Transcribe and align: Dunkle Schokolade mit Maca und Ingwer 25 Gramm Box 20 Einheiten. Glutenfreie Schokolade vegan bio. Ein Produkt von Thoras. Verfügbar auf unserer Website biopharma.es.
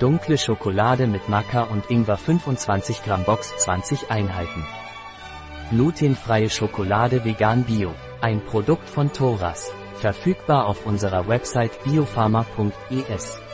Dunkle 0.00 0.38
Schokolade 0.38 1.06
mit 1.06 1.28
Maca 1.28 1.64
und 1.64 1.90
Ingwer 1.90 2.16
25 2.16 3.02
Gramm 3.02 3.24
Box 3.24 3.54
20 3.58 4.10
Einheiten. 4.10 4.66
Glutenfreie 5.70 6.48
Schokolade 6.48 7.22
vegan 7.26 7.64
bio. 7.64 7.92
Ein 8.22 8.42
Produkt 8.42 8.88
von 8.88 9.12
Thoras. 9.12 9.70
Verfügbar 9.96 10.66
auf 10.66 10.86
unserer 10.86 11.28
Website 11.28 11.84
biopharma.es. 11.84 13.49